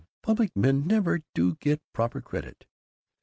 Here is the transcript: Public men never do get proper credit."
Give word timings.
Public 0.23 0.49
men 0.55 0.87
never 0.87 1.21
do 1.35 1.53
get 1.57 1.79
proper 1.93 2.21
credit." 2.21 2.65